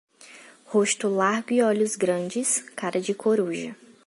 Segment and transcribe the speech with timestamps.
[0.71, 3.75] Rosto largo e olhos grandes, cara de coruja.